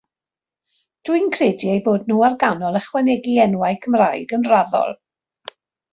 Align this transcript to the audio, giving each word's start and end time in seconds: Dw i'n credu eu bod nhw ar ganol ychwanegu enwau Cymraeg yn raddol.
Dw 1.09 1.17
i'n 1.17 1.27
credu 1.35 1.69
eu 1.73 1.83
bod 1.89 2.09
nhw 2.11 2.25
ar 2.29 2.37
ganol 2.45 2.79
ychwanegu 2.81 3.37
enwau 3.45 3.79
Cymraeg 3.85 4.35
yn 4.39 4.49
raddol. 4.55 5.01